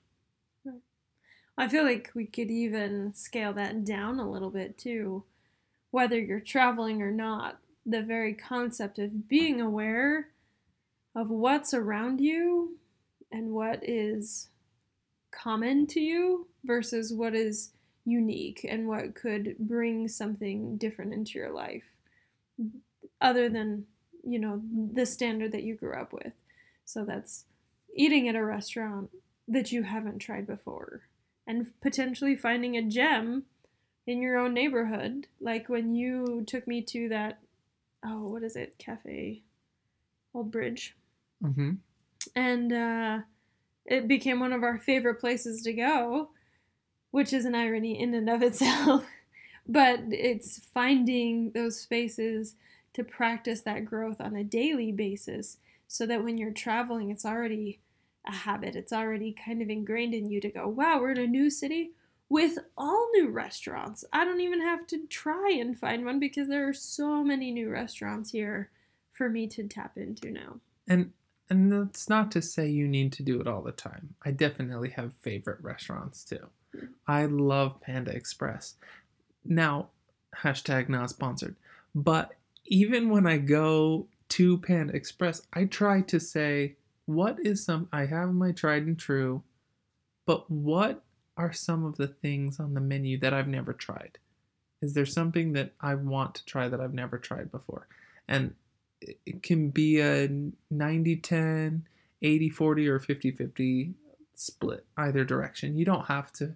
I 1.58 1.68
feel 1.68 1.84
like 1.84 2.10
we 2.14 2.25
could 2.25 2.50
even 2.50 3.12
scale 3.12 3.52
that 3.52 3.84
down 3.84 4.18
a 4.18 4.30
little 4.30 4.50
bit 4.50 4.78
too. 4.78 5.25
Whether 5.90 6.18
you're 6.18 6.40
traveling 6.40 7.02
or 7.02 7.10
not, 7.10 7.58
the 7.84 8.02
very 8.02 8.32
concept 8.32 8.99
of 8.99 9.28
being 9.28 9.60
aware 9.60 10.28
of 11.14 11.28
what's 11.28 11.75
around 11.75 12.20
you 12.20 12.78
and 13.32 13.50
what 13.50 13.87
is 13.87 14.49
common 15.30 15.87
to 15.88 16.00
you 16.00 16.46
versus 16.64 17.12
what 17.12 17.34
is 17.34 17.72
unique 18.04 18.64
and 18.68 18.88
what 18.88 19.14
could 19.14 19.56
bring 19.58 20.08
something 20.08 20.76
different 20.78 21.12
into 21.12 21.38
your 21.38 21.50
life 21.50 21.84
other 23.21 23.49
than 23.49 23.87
you 24.25 24.39
know 24.39 24.61
the 24.93 25.07
standard 25.07 25.53
that 25.53 25.62
you 25.62 25.75
grew 25.75 25.95
up 25.95 26.12
with. 26.12 26.33
So 26.85 27.05
that's 27.05 27.45
eating 27.95 28.29
at 28.29 28.37
a 28.37 28.45
restaurant 28.45 29.11
that 29.49 29.73
you 29.73 29.83
haven't 29.83 30.19
tried 30.19 30.47
before 30.47 31.03
and 31.47 31.67
potentially 31.81 32.37
finding 32.37 32.77
a 32.77 32.83
gem 32.83 33.45
in 34.07 34.23
your 34.23 34.39
own 34.39 34.55
neighborhood. 34.55 35.27
Like 35.41 35.69
when 35.69 35.95
you 35.95 36.45
took 36.47 36.67
me 36.67 36.83
to 36.83 37.09
that 37.09 37.41
oh 38.05 38.29
what 38.29 38.43
is 38.43 38.57
it? 38.57 38.79
Cafe? 38.79 39.43
Old 40.35 40.50
bridge. 40.50 40.97
Mm-hmm. 41.43 41.71
and 42.37 42.71
uh, 42.71 43.19
it 43.87 44.07
became 44.07 44.41
one 44.41 44.53
of 44.53 44.62
our 44.62 44.79
favorite 44.79 45.21
places 45.21 45.62
to 45.62 45.73
go, 45.73 46.29
which 47.12 47.33
is 47.33 47.47
an 47.47 47.55
irony 47.55 47.99
in 47.99 48.12
and 48.12 48.29
of 48.29 48.43
itself. 48.43 49.05
but 49.67 50.00
it's 50.11 50.61
finding 50.75 51.53
those 51.53 51.81
spaces 51.81 52.57
to 52.94 53.04
practice 53.04 53.61
that 53.62 53.85
growth 53.85 54.20
on 54.20 54.37
a 54.37 54.44
daily 54.44 54.92
basis 54.92 55.59
so 55.87 56.06
that 56.06 56.23
when 56.23 56.38
you're 56.38 56.52
traveling, 56.52 57.11
it's 57.11 57.25
already 57.25 57.80
a 58.26 58.32
habit. 58.32 58.76
It's 58.76 58.92
already 58.92 59.32
kind 59.32 59.62
of 59.62 59.70
ingrained 59.70 60.14
in 60.14 60.30
you 60.30 60.40
to 60.40 60.50
go, 60.50 60.68
wow, 60.68 61.00
we're 61.00 61.12
in 61.12 61.18
a 61.18 61.26
new 61.26 61.50
city 61.50 61.92
with 62.28 62.59
all 62.76 63.11
new 63.12 63.28
restaurants. 63.28 64.04
I 64.12 64.25
don't 64.25 64.40
even 64.40 64.61
have 64.61 64.87
to 64.88 65.06
try 65.09 65.50
and 65.52 65.78
find 65.78 66.04
one 66.04 66.20
because 66.20 66.49
there 66.49 66.68
are 66.68 66.75
so 66.75 67.25
many 67.25 67.50
new 67.50 67.68
restaurants 67.68 68.30
here 68.30 68.70
for 69.12 69.28
me 69.28 69.47
to 69.49 69.66
tap 69.66 69.97
into 69.97 70.30
now. 70.30 70.61
And 70.88 71.12
and 71.50 71.73
that's 71.73 72.09
not 72.09 72.30
to 72.32 72.42
say 72.42 72.68
you 72.68 72.87
need 72.87 73.12
to 73.14 73.25
do 73.25 73.40
it 73.40 73.49
all 73.49 73.61
the 73.61 73.73
time. 73.73 74.14
I 74.25 74.30
definitely 74.30 74.90
have 74.90 75.12
favorite 75.20 75.59
restaurants 75.61 76.25
too. 76.25 76.47
Hmm. 76.73 76.87
I 77.09 77.26
love 77.26 77.80
Panda 77.80 78.12
Express. 78.12 78.75
Now, 79.44 79.88
hashtag 80.37 80.88
not 80.88 81.11
sponsored. 81.11 81.56
But 81.92 82.37
even 82.67 83.11
when 83.11 83.26
I 83.26 83.38
go 83.38 84.09
to 84.31 84.59
Panda 84.59 84.95
Express, 84.95 85.43
I 85.52 85.64
try 85.64 86.02
to 86.02 86.21
say, 86.21 86.76
what 87.07 87.38
is 87.40 87.64
some, 87.64 87.88
I 87.93 88.07
have 88.07 88.33
my 88.33 88.52
tried 88.52 88.87
and 88.87 88.99
true, 88.99 89.43
but 90.26 90.50
what 90.50 91.02
are 91.37 91.52
some 91.52 91.85
of 91.85 91.97
the 91.97 92.07
things 92.07 92.61
on 92.61 92.75
the 92.75 92.81
menu 92.81 93.19
that 93.19 93.35
I've 93.35 93.49
never 93.49 93.73
tried? 93.73 94.19
Is 94.83 94.95
there 94.95 95.07
something 95.07 95.52
that 95.55 95.73
I 95.81 95.95
want 95.95 96.35
to 96.37 96.45
try 96.45 96.69
that 96.69 96.81
I've 96.81 96.95
never 96.95 97.19
tried 97.19 97.50
before? 97.50 97.88
And 98.29 98.55
it 99.00 99.43
can 99.43 99.71
be 99.71 100.00
a 100.00 100.29
90 100.71 101.17
10, 101.17 101.87
80 102.23 102.50
40, 102.50 102.88
or 102.88 102.99
50 102.99 103.31
50 103.33 103.95
split 104.35 104.87
either 104.97 105.25
direction. 105.25 105.76
You 105.76 105.85
don't 105.85 106.07
have 106.07 106.33
to. 106.35 106.55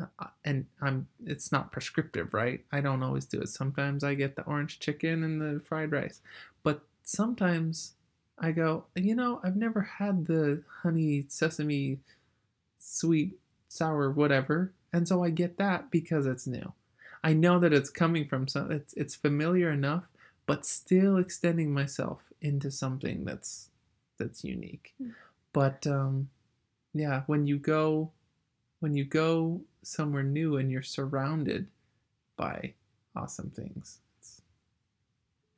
Uh, 0.00 0.26
and 0.44 0.66
I'm 0.80 1.08
it's 1.24 1.50
not 1.50 1.72
prescriptive, 1.72 2.34
right? 2.34 2.64
I 2.72 2.80
don't 2.80 3.02
always 3.02 3.24
do 3.24 3.40
it. 3.40 3.48
Sometimes 3.48 4.04
I 4.04 4.14
get 4.14 4.36
the 4.36 4.44
orange 4.44 4.78
chicken 4.78 5.24
and 5.24 5.40
the 5.40 5.60
fried 5.60 5.92
rice. 5.92 6.20
But 6.62 6.82
sometimes 7.02 7.94
I 8.38 8.52
go, 8.52 8.84
you 8.94 9.14
know, 9.14 9.40
I've 9.42 9.56
never 9.56 9.80
had 9.80 10.26
the 10.26 10.62
honey 10.82 11.24
sesame 11.28 12.00
sweet 12.78 13.38
sour 13.68 14.10
whatever. 14.10 14.72
And 14.92 15.08
so 15.08 15.24
I 15.24 15.30
get 15.30 15.58
that 15.58 15.90
because 15.90 16.26
it's 16.26 16.46
new. 16.46 16.72
I 17.24 17.32
know 17.32 17.58
that 17.58 17.72
it's 17.72 17.90
coming 17.90 18.28
from 18.28 18.48
some 18.48 18.70
it's 18.70 18.92
it's 18.94 19.14
familiar 19.14 19.70
enough 19.70 20.04
but 20.46 20.64
still 20.64 21.16
extending 21.18 21.72
myself 21.72 22.22
into 22.40 22.70
something 22.70 23.24
that's 23.24 23.70
that's 24.18 24.44
unique. 24.44 24.94
Mm. 25.02 25.12
But 25.52 25.86
um, 25.86 26.30
yeah, 26.94 27.22
when 27.26 27.46
you 27.46 27.58
go 27.58 28.12
when 28.80 28.94
you 28.94 29.04
go 29.04 29.60
somewhere 29.86 30.22
new 30.22 30.56
and 30.56 30.70
you're 30.70 30.82
surrounded 30.82 31.66
by 32.36 32.74
awesome 33.14 33.50
things, 33.50 34.00
it's, 34.18 34.42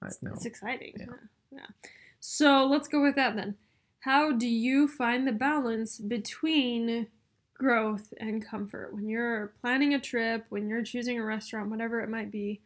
it's, 0.05 0.19
it's 0.23 0.47
exciting. 0.47 0.95
Yeah. 0.99 1.07
yeah. 1.51 1.89
So 2.21 2.67
let's 2.67 2.89
go 2.89 3.03
with 3.03 3.17
that 3.17 3.37
then. 3.37 3.57
How 4.01 4.33
do 4.33 4.47
you 4.47 4.87
find 4.87 5.27
the 5.27 5.33
balance 5.33 5.99
between 5.99 7.09
growth 7.55 8.15
and 8.19 8.45
comfort 8.45 8.95
when 8.95 9.09
you're 9.09 9.53
planning 9.61 9.95
a 9.95 10.01
trip, 10.01 10.47
when 10.51 10.69
you're 10.69 10.85
choosing 10.85 11.19
a 11.19 11.25
restaurant, 11.25 11.71
whatever 11.71 12.01
it 12.01 12.09
might 12.09 12.31
be? 12.31 12.61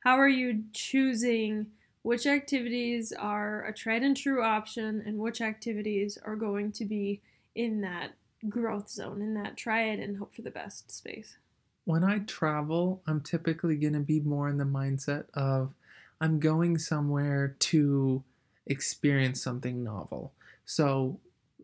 how 0.00 0.18
are 0.18 0.28
you 0.28 0.64
choosing 0.72 1.66
which 2.02 2.26
activities 2.26 3.12
are 3.12 3.66
a 3.66 3.74
tried 3.74 4.02
and 4.02 4.16
true 4.16 4.42
option 4.42 5.02
and 5.04 5.18
which 5.18 5.40
activities 5.40 6.18
are 6.24 6.36
going 6.36 6.72
to 6.72 6.84
be 6.84 7.20
in 7.54 7.80
that 7.80 8.12
growth 8.48 8.88
zone, 8.88 9.22
in 9.22 9.34
that 9.34 9.56
try 9.56 9.84
it 9.84 9.98
and 9.98 10.18
hope 10.18 10.34
for 10.34 10.42
the 10.42 10.50
best 10.50 10.90
space. 10.90 11.38
When 11.84 12.04
I 12.04 12.18
travel, 12.20 13.02
I'm 13.06 13.20
typically 13.20 13.76
going 13.76 13.94
to 13.94 14.00
be 14.00 14.20
more 14.20 14.48
in 14.48 14.58
the 14.58 14.64
mindset 14.64 15.24
of 15.34 15.72
I'm 16.20 16.38
going 16.38 16.78
somewhere 16.78 17.56
to 17.58 18.22
experience 18.66 19.42
something 19.42 19.82
novel. 19.82 20.32
So 20.64 21.20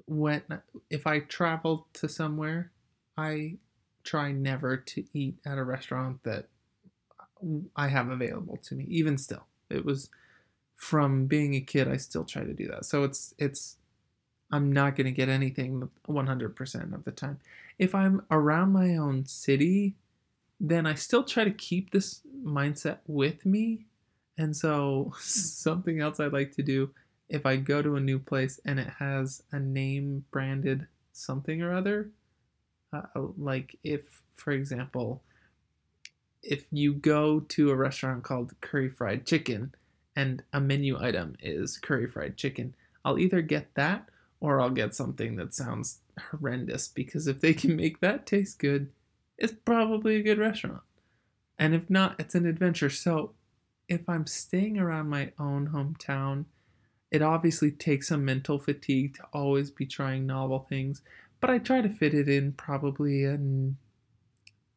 when 0.06 0.42
if 0.90 1.06
I 1.06 1.20
travel 1.20 1.86
to 1.94 2.08
somewhere, 2.08 2.72
I 3.16 3.56
try 4.02 4.32
never 4.32 4.76
to 4.76 5.04
eat 5.12 5.36
at 5.46 5.58
a 5.58 5.64
restaurant 5.64 6.22
that 6.24 6.48
I 7.76 7.88
have 7.88 8.10
available 8.10 8.56
to 8.64 8.74
me. 8.74 8.86
Even 8.88 9.18
still, 9.18 9.44
it 9.70 9.84
was 9.84 10.10
from 10.76 11.26
being 11.26 11.54
a 11.54 11.60
kid. 11.60 11.88
I 11.88 11.96
still 11.96 12.24
try 12.24 12.44
to 12.44 12.52
do 12.54 12.66
that. 12.68 12.84
So 12.86 13.04
it's 13.04 13.34
it's 13.38 13.76
I'm 14.54 14.70
not 14.70 14.94
going 14.94 15.06
to 15.06 15.10
get 15.10 15.28
anything 15.28 15.88
100% 16.08 16.94
of 16.94 17.04
the 17.04 17.10
time. 17.10 17.40
If 17.76 17.92
I'm 17.92 18.22
around 18.30 18.72
my 18.72 18.96
own 18.96 19.26
city, 19.26 19.96
then 20.60 20.86
I 20.86 20.94
still 20.94 21.24
try 21.24 21.42
to 21.42 21.50
keep 21.50 21.90
this 21.90 22.20
mindset 22.44 22.98
with 23.08 23.44
me. 23.44 23.86
And 24.38 24.56
so 24.56 25.12
something 25.18 26.00
else 26.00 26.20
I 26.20 26.26
like 26.26 26.52
to 26.52 26.62
do 26.62 26.90
if 27.28 27.44
I 27.44 27.56
go 27.56 27.82
to 27.82 27.96
a 27.96 28.00
new 28.00 28.20
place 28.20 28.60
and 28.64 28.78
it 28.78 28.90
has 29.00 29.42
a 29.50 29.58
name 29.58 30.24
branded 30.30 30.86
something 31.12 31.60
or 31.60 31.74
other, 31.74 32.10
uh, 32.92 33.00
like 33.36 33.76
if, 33.82 34.22
for 34.36 34.52
example, 34.52 35.22
if 36.42 36.66
you 36.70 36.94
go 36.94 37.40
to 37.40 37.70
a 37.70 37.76
restaurant 37.76 38.22
called 38.22 38.52
Curry 38.60 38.88
Fried 38.88 39.26
Chicken 39.26 39.74
and 40.14 40.44
a 40.52 40.60
menu 40.60 40.96
item 41.00 41.34
is 41.42 41.76
curry 41.78 42.06
fried 42.06 42.36
chicken, 42.36 42.76
I'll 43.04 43.18
either 43.18 43.42
get 43.42 43.74
that 43.74 44.08
or 44.44 44.60
I'll 44.60 44.68
get 44.68 44.94
something 44.94 45.36
that 45.36 45.54
sounds 45.54 46.00
horrendous 46.30 46.86
because 46.86 47.26
if 47.26 47.40
they 47.40 47.54
can 47.54 47.74
make 47.74 48.00
that 48.00 48.26
taste 48.26 48.58
good, 48.58 48.90
it's 49.38 49.54
probably 49.64 50.16
a 50.16 50.22
good 50.22 50.38
restaurant. 50.38 50.82
And 51.58 51.74
if 51.74 51.88
not, 51.88 52.16
it's 52.18 52.34
an 52.34 52.44
adventure. 52.44 52.90
So 52.90 53.32
if 53.88 54.06
I'm 54.06 54.26
staying 54.26 54.78
around 54.78 55.08
my 55.08 55.32
own 55.38 55.68
hometown, 55.68 56.44
it 57.10 57.22
obviously 57.22 57.70
takes 57.70 58.08
some 58.08 58.22
mental 58.22 58.58
fatigue 58.58 59.14
to 59.14 59.22
always 59.32 59.70
be 59.70 59.86
trying 59.86 60.26
novel 60.26 60.66
things, 60.68 61.00
but 61.40 61.48
I 61.48 61.56
try 61.56 61.80
to 61.80 61.88
fit 61.88 62.12
it 62.12 62.28
in 62.28 62.52
probably 62.52 63.24
a 63.24 63.38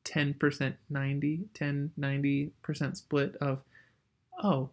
10% 0.05 0.75
90, 0.89 1.39
10 1.53 1.91
90% 2.00 2.95
split 2.95 3.36
of 3.41 3.63
oh, 4.41 4.69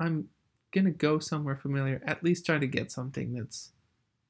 I'm 0.00 0.30
going 0.72 0.86
to 0.86 0.90
go 0.90 1.18
somewhere 1.18 1.56
familiar, 1.56 2.00
at 2.06 2.24
least 2.24 2.46
try 2.46 2.56
to 2.56 2.66
get 2.66 2.90
something 2.90 3.34
that's 3.34 3.72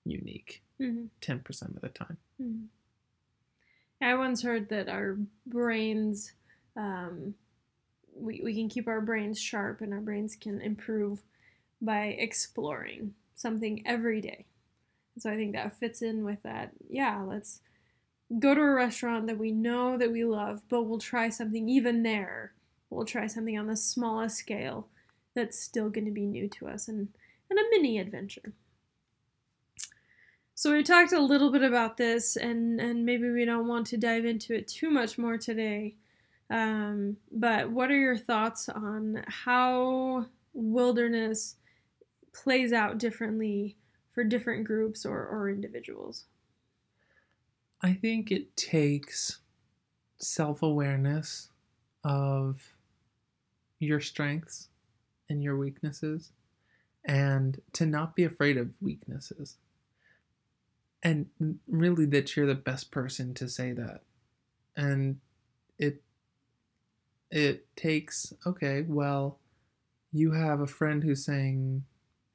unique 0.05 0.63
mm-hmm. 0.81 1.07
10% 1.21 1.77
of 1.77 1.81
the 1.81 1.89
time. 1.89 2.17
Mm-hmm. 2.41 2.65
I 4.05 4.15
once 4.17 4.43
heard 4.43 4.69
that 4.71 4.89
our 4.89 5.17
brains, 5.47 6.33
um, 6.77 7.35
we, 8.15 8.41
we 8.43 8.55
can 8.55 8.69
keep 8.69 8.89
our 8.89 9.01
brains 9.01 9.41
sharp 9.41 9.81
and 9.81 9.93
our 9.93 10.01
brains 10.01 10.35
can 10.35 10.61
improve 10.61 11.23
by 11.81 12.07
exploring 12.07 13.15
something 13.37 13.83
every 13.87 14.21
day. 14.21 14.47
So 15.19 15.31
I 15.31 15.37
think 15.37 15.53
that 15.53 15.79
fits 15.79 16.03
in 16.03 16.25
with 16.25 16.43
that. 16.43 16.73
Yeah, 16.89 17.23
let's 17.23 17.61
go 18.39 18.55
to 18.55 18.61
a 18.61 18.75
restaurant 18.75 19.27
that 19.27 19.39
we 19.39 19.53
know 19.53 19.99
that 19.99 20.11
we 20.11 20.25
love, 20.25 20.63
but 20.69 20.85
we'll 20.85 20.99
try 20.99 21.29
something 21.29 21.69
even 21.69 22.03
there. 22.03 22.55
We'll 22.91 23.05
try 23.05 23.27
something 23.27 23.59
on 23.59 23.67
the 23.67 23.77
smallest 23.77 24.37
scale 24.37 24.89
that's 25.35 25.59
still 25.59 25.91
going 25.91 26.07
to 26.07 26.11
be 26.11 26.27
new 26.27 26.49
to 26.49 26.69
us 26.69 26.89
and, 26.89 27.09
and 27.51 27.59
a 27.59 27.63
mini 27.71 27.99
adventure. 27.99 28.53
So 30.63 30.71
we 30.71 30.85
talked 30.85 31.13
a 31.13 31.21
little 31.21 31.51
bit 31.51 31.65
about 31.65 31.97
this, 31.97 32.37
and, 32.37 32.81
and 32.81 33.05
maybe 33.05 33.29
we 33.29 33.45
don't 33.45 33.67
want 33.67 33.85
to 33.89 33.97
dive 33.97 34.25
into 34.25 34.55
it 34.55 34.69
too 34.69 34.91
much 34.91 35.19
more 35.19 35.37
today. 35.37 35.97
Um, 36.51 37.17
but 37.33 37.69
what 37.73 37.91
are 37.91 37.99
your 37.99 38.17
thoughts 38.17 38.69
on 38.69 39.25
how 39.27 40.27
wilderness 40.53 41.57
plays 42.33 42.73
out 42.73 42.99
differently 42.99 43.77
for 44.13 44.23
different 44.23 44.63
groups 44.63 45.05
or, 45.05 45.27
or 45.27 45.51
individuals? 45.51 46.27
I 47.83 47.95
think 47.95 48.31
it 48.31 48.57
takes 48.57 49.41
self 50.19 50.63
awareness 50.63 51.49
of 52.05 52.63
your 53.81 54.01
strengths 54.01 54.69
and 55.29 55.43
your 55.43 55.57
weaknesses 55.57 56.31
and 57.05 57.61
to 57.73 57.85
not 57.85 58.15
be 58.15 58.23
afraid 58.23 58.57
of 58.57 58.81
weaknesses. 58.81 59.57
And 61.03 61.27
really, 61.67 62.07
that 62.07 62.37
you're 62.37 62.47
the 62.47 62.55
best 62.55 62.91
person 62.91 63.35
to 63.35 63.49
say 63.49 63.73
that. 63.73 64.03
And 64.77 65.19
it 65.79 66.03
it 67.31 67.67
takes 67.77 68.35
okay 68.47 68.83
well 68.83 69.39
you 70.13 70.33
have 70.33 70.61
a 70.61 70.67
friend 70.67 71.03
who's 71.03 71.25
saying 71.25 71.83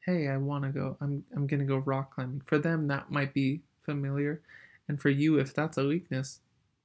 hey, 0.08 0.30
I 0.30 0.38
want 0.38 0.64
to 0.64 0.70
go, 0.70 0.98
I'm, 1.02 1.26
I'm 1.36 1.46
going 1.46 1.60
to 1.60 1.66
go 1.66 1.78
rock 1.78 2.16
climbing. 2.16 2.42
For 2.46 2.58
them, 2.58 2.88
that 2.88 3.12
might 3.12 3.34
be 3.34 3.62
familiar. 3.84 4.42
And 4.88 5.00
for 5.00 5.10
you, 5.10 5.38
if 5.38 5.54
that's 5.54 5.78
a 5.78 5.86
weakness, 5.86 6.40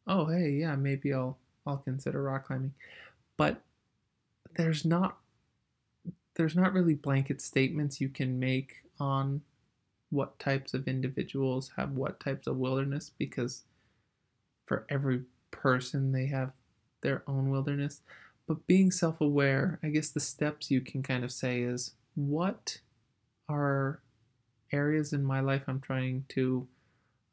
oh, 0.08 0.26
hey, 0.26 0.50
yeah, 0.50 0.74
maybe 0.74 1.14
I'll, 1.14 1.38
I'll 1.64 1.78
consider 1.78 2.20
rock 2.20 2.48
climbing. 2.48 2.74
But 3.36 3.62
there's 4.56 4.84
not, 4.84 5.18
there's 6.34 6.56
not 6.56 6.72
really 6.72 6.94
blanket 6.94 7.40
statements 7.40 8.00
you 8.00 8.08
can 8.08 8.40
make 8.40 8.74
on 8.98 9.42
what 10.12 10.38
types 10.38 10.74
of 10.74 10.86
individuals 10.86 11.72
have 11.76 11.92
what 11.92 12.20
types 12.20 12.46
of 12.46 12.56
wilderness 12.56 13.10
because 13.18 13.64
for 14.66 14.86
every 14.88 15.22
person 15.50 16.12
they 16.12 16.26
have 16.26 16.52
their 17.00 17.22
own 17.26 17.50
wilderness. 17.50 18.02
But 18.46 18.66
being 18.66 18.90
self-aware 18.90 19.78
i 19.82 19.88
guess 19.88 20.10
the 20.10 20.20
steps 20.20 20.70
you 20.70 20.80
can 20.80 21.02
kind 21.02 21.24
of 21.24 21.32
say 21.32 21.62
is 21.62 21.94
what 22.14 22.78
are 23.48 24.00
areas 24.72 25.12
in 25.12 25.24
my 25.24 25.40
life 25.40 25.62
I'm 25.68 25.80
trying 25.80 26.24
to 26.30 26.66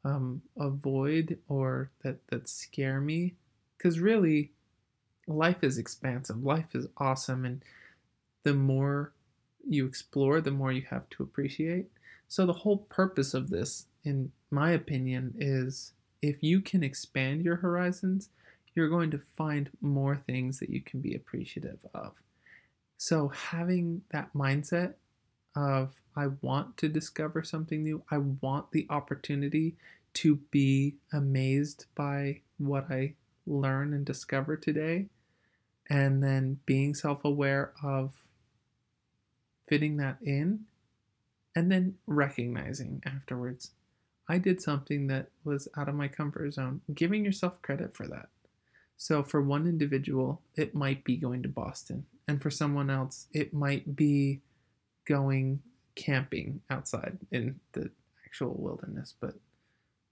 um, 0.04 0.42
avoid 0.58 1.38
or 1.48 1.90
that 2.02 2.18
that 2.28 2.48
scare 2.48 3.00
me? 3.00 3.34
Because 3.76 3.98
really 3.98 4.52
life 5.26 5.62
is 5.62 5.78
expansive. 5.78 6.42
Life 6.42 6.74
is 6.74 6.86
awesome 6.98 7.44
and 7.44 7.62
the 8.42 8.54
more 8.54 9.12
you 9.66 9.86
explore 9.86 10.40
the 10.40 10.50
more 10.50 10.72
you 10.72 10.82
have 10.88 11.08
to 11.10 11.22
appreciate 11.22 11.90
so 12.30 12.46
the 12.46 12.52
whole 12.54 12.78
purpose 12.78 13.34
of 13.34 13.50
this 13.50 13.84
in 14.04 14.32
my 14.50 14.70
opinion 14.70 15.34
is 15.38 15.92
if 16.22 16.42
you 16.42 16.62
can 16.62 16.82
expand 16.82 17.42
your 17.42 17.56
horizons 17.56 18.30
you're 18.74 18.88
going 18.88 19.10
to 19.10 19.18
find 19.18 19.68
more 19.82 20.16
things 20.16 20.58
that 20.58 20.70
you 20.70 20.80
can 20.80 21.00
be 21.00 21.14
appreciative 21.14 21.78
of 21.92 22.12
so 22.96 23.28
having 23.28 24.00
that 24.10 24.32
mindset 24.34 24.94
of 25.56 26.00
I 26.16 26.28
want 26.42 26.76
to 26.78 26.88
discover 26.88 27.42
something 27.42 27.82
new. 27.82 28.02
I 28.10 28.18
want 28.18 28.70
the 28.72 28.86
opportunity 28.90 29.76
to 30.14 30.36
be 30.50 30.96
amazed 31.12 31.86
by 31.94 32.40
what 32.58 32.90
I 32.90 33.14
learn 33.46 33.94
and 33.94 34.04
discover 34.04 34.56
today. 34.56 35.06
And 35.88 36.22
then 36.22 36.60
being 36.66 36.94
self 36.94 37.24
aware 37.24 37.72
of 37.82 38.12
fitting 39.66 39.96
that 39.96 40.18
in 40.22 40.66
and 41.54 41.70
then 41.70 41.96
recognizing 42.06 43.02
afterwards 43.04 43.72
I 44.30 44.38
did 44.38 44.62
something 44.62 45.08
that 45.08 45.26
was 45.42 45.66
out 45.76 45.88
of 45.88 45.96
my 45.96 46.06
comfort 46.06 46.54
zone, 46.54 46.82
giving 46.94 47.24
yourself 47.24 47.60
credit 47.62 47.96
for 47.96 48.06
that. 48.06 48.28
So, 48.96 49.24
for 49.24 49.42
one 49.42 49.66
individual, 49.66 50.40
it 50.54 50.72
might 50.72 51.02
be 51.02 51.16
going 51.16 51.42
to 51.42 51.48
Boston, 51.48 52.06
and 52.28 52.40
for 52.40 52.48
someone 52.48 52.90
else, 52.90 53.26
it 53.32 53.52
might 53.52 53.96
be 53.96 54.40
going 55.04 55.62
camping 55.96 56.60
outside 56.70 57.18
in 57.32 57.58
the 57.72 57.90
actual 58.24 58.54
wilderness. 58.56 59.14
But 59.20 59.34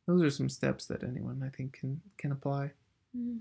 those 0.08 0.20
are 0.22 0.30
some 0.30 0.48
steps 0.48 0.86
that 0.86 1.04
anyone 1.04 1.40
I 1.46 1.56
think 1.56 1.74
can 1.74 2.00
can 2.16 2.32
apply. 2.32 2.72
Mm-hmm. 3.16 3.36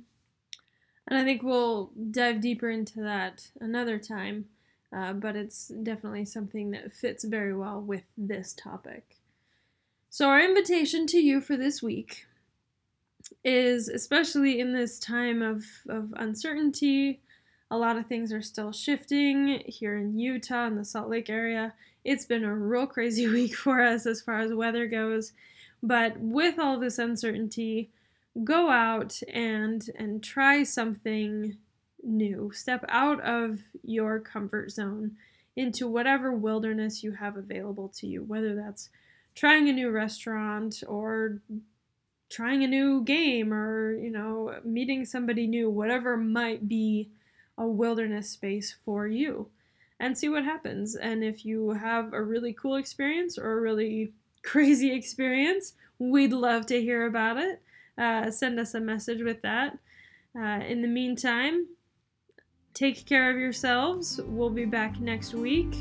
And 1.08 1.20
I 1.20 1.24
think 1.24 1.42
we'll 1.42 1.90
dive 2.12 2.40
deeper 2.40 2.70
into 2.70 3.02
that 3.02 3.50
another 3.60 3.98
time. 3.98 4.46
Uh, 4.96 5.14
but 5.14 5.36
it's 5.36 5.68
definitely 5.84 6.26
something 6.26 6.72
that 6.72 6.92
fits 6.92 7.24
very 7.26 7.56
well 7.56 7.82
with 7.82 8.04
this 8.18 8.54
topic. 8.54 9.18
So, 10.10 10.30
our 10.30 10.40
invitation 10.40 11.08
to 11.08 11.18
you 11.18 11.42
for 11.42 11.58
this 11.58 11.84
week 11.84 12.26
is 13.44 13.90
especially 13.90 14.60
in 14.60 14.72
this 14.74 14.98
time 14.98 15.42
of, 15.42 15.66
of 15.90 16.14
uncertainty 16.16 17.20
a 17.70 17.78
lot 17.78 17.98
of 17.98 18.08
things 18.08 18.32
are 18.32 18.42
still 18.42 18.72
shifting 18.72 19.62
here 19.66 19.98
in 19.98 20.18
Utah 20.18 20.68
and 20.68 20.78
the 20.78 20.86
Salt 20.86 21.10
Lake 21.10 21.30
area. 21.30 21.74
It's 22.06 22.26
been 22.26 22.44
a 22.44 22.56
real 22.56 22.88
crazy 22.88 23.28
week 23.32 23.56
for 23.56 23.82
us 23.82 24.06
as 24.06 24.22
far 24.22 24.40
as 24.40 24.54
weather 24.54 24.88
goes. 24.88 25.34
But 25.84 26.18
with 26.20 26.60
all 26.60 26.80
this 26.80 26.98
uncertainty, 26.98 27.92
go 28.44 28.70
out 28.70 29.20
and 29.32 29.90
and 29.98 30.24
try 30.24 30.64
something 30.64 31.58
new. 32.08 32.52
Step 32.54 32.86
out 32.90 33.22
of 33.22 33.60
your 33.84 34.20
comfort 34.20 34.72
zone 34.72 35.18
into 35.56 35.88
whatever 35.88 36.32
wilderness 36.32 37.04
you 37.04 37.12
have 37.14 37.36
available 37.36 37.90
to 37.90 38.08
you, 38.08 38.24
whether 38.24 38.56
that's 38.56 38.90
trying 39.36 39.68
a 39.68 39.74
new 39.74 39.90
restaurant 39.90 40.84
or 40.88 41.40
trying 42.30 42.64
a 42.64 42.68
new 42.68 43.04
game 43.04 43.54
or, 43.54 43.94
you 43.94 44.10
know, 44.10 44.60
meeting 44.64 45.06
somebody 45.06 45.48
new, 45.48 45.70
whatever 45.70 46.18
might 46.18 46.68
be 46.68 47.10
a 47.58 47.66
wilderness 47.68 48.30
space 48.30 48.76
for 48.86 49.08
you. 49.08 49.48
And 50.00 50.16
see 50.16 50.30
what 50.30 50.44
happens. 50.44 50.96
And 50.96 51.24
if 51.24 51.44
you 51.44 51.72
have 51.72 52.14
a 52.14 52.22
really 52.22 52.54
cool 52.54 52.76
experience 52.76 53.38
or 53.38 53.58
a 53.58 53.62
really 53.62 54.14
crazy 54.44 54.94
experience, 54.94 55.74
we'd 55.98 56.34
love 56.34 56.68
to 56.68 56.82
hear 56.82 57.06
about 57.06 57.38
it. 57.38 57.62
Uh, 57.98 58.30
send 58.30 58.60
us 58.60 58.76
a 58.76 58.80
message 58.80 59.24
with 59.24 59.42
that. 59.42 59.78
Uh, 60.38 60.62
in 60.68 60.84
the 60.84 60.88
meantime, 60.88 61.66
take 62.78 63.06
care 63.08 63.32
of 63.32 63.38
yourselves. 63.38 64.22
We'll 64.24 64.52
be 64.52 64.66
back 64.66 65.00
next 65.00 65.34
week. 65.34 65.76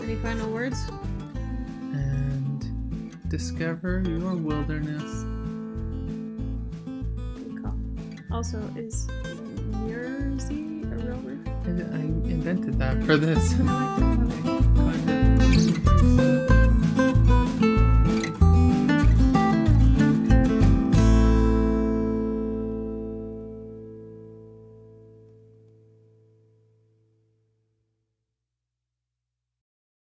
Any 0.00 0.14
final 0.16 0.48
words? 0.52 0.78
And 1.92 3.18
discover 3.28 4.04
your 4.06 4.36
wilderness. 4.36 5.24
Also, 8.30 8.58
is 8.76 9.06
Yerzy 9.86 10.84
a 10.92 10.96
real 10.96 11.16
word? 11.18 11.48
I 11.64 11.70
I 11.96 12.00
invented 12.30 12.78
that 12.78 13.02
for 13.04 13.16
this. 13.16 13.54